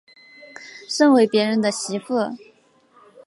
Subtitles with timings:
[0.89, 2.35] 身为別人的媳妇